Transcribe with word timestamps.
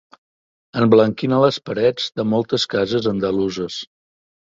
Emblanquina 0.79 1.41
les 1.43 1.59
parets 1.69 2.07
de 2.21 2.25
moltes 2.29 2.65
cases 2.73 3.11
andaluses. 3.13 3.77